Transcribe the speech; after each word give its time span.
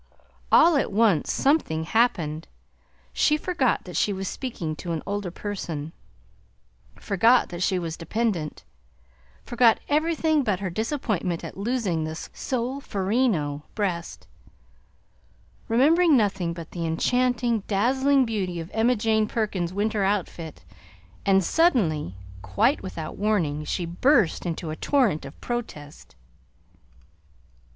All 0.51 0.77
at 0.77 0.91
once 0.91 1.31
something 1.31 1.83
happened. 1.83 2.47
She 3.13 3.37
forgot 3.37 3.83
that 3.83 3.95
she 3.95 4.11
was 4.11 4.27
speaking 4.27 4.75
to 4.77 4.93
an 4.93 5.03
older 5.05 5.29
person; 5.29 5.93
forgot 6.95 7.49
that 7.49 7.61
she 7.61 7.77
was 7.77 7.97
dependent; 7.97 8.63
forgot 9.43 9.79
everything 9.87 10.41
but 10.43 10.59
her 10.59 10.71
disappointment 10.71 11.43
at 11.43 11.55
losing 11.55 12.03
the 12.03 12.15
solferino 12.15 13.61
breast, 13.75 14.25
remembering 15.67 16.17
nothing 16.17 16.51
but 16.51 16.71
the 16.71 16.83
enchanting, 16.87 17.59
dazzling 17.67 18.25
beauty 18.25 18.59
of 18.59 18.71
Emma 18.73 18.95
Jane 18.95 19.27
Perkins's 19.27 19.71
winter 19.71 20.03
outfit; 20.03 20.65
and 21.27 21.43
suddenly, 21.43 22.15
quite 22.41 22.81
without 22.81 23.17
warning, 23.19 23.63
she 23.65 23.85
burst 23.85 24.47
into 24.47 24.71
a 24.71 24.75
torrent 24.75 25.25
of 25.25 25.39
protest. 25.41 26.15